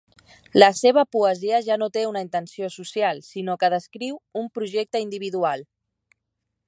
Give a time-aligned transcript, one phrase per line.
[0.61, 5.67] La seva poesia ja no té una intenció social, sinó que descriu un projecte individual.